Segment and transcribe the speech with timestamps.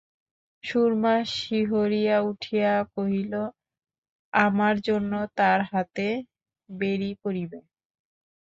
[0.63, 3.33] সুরমা শিহরিয়া উঠিয়া কহিল,
[4.33, 6.07] আমার জন্য তাঁর হাতে
[6.69, 7.59] বেড়ি পড়িবে?